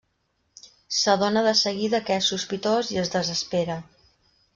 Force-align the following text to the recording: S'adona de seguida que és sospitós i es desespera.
S'adona 0.99 1.43
de 1.47 1.51
seguida 1.59 1.99
que 2.07 2.17
és 2.21 2.29
sospitós 2.31 2.89
i 2.95 2.99
es 3.03 3.13
desespera. 3.17 3.77